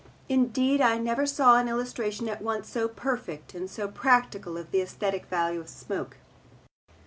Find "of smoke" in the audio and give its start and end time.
5.59-6.17